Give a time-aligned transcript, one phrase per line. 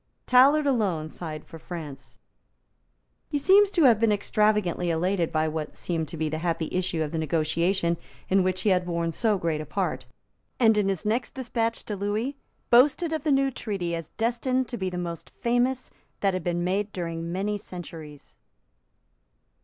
[0.25, 2.17] Tallard alone signed for France.
[3.29, 7.03] He seems to have been extravagantly elated by what seemed to be the happy issue
[7.03, 10.07] of the negotiation in which he had borne so great a part,
[10.59, 12.33] and in his next despatch to Lewis
[12.71, 15.91] boasted of the new treaty as destined to be the most famous
[16.21, 18.35] that had been made during many centuries.